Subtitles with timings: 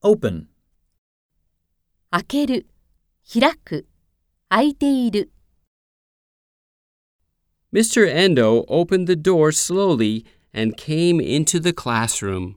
[0.00, 0.46] Open.
[2.12, 2.66] 開ける、
[3.32, 3.86] 開く、
[4.48, 5.32] 開いている。
[7.72, 8.06] Mr.
[8.06, 10.24] Endo opened the door slowly
[10.54, 12.54] and came into the classroom.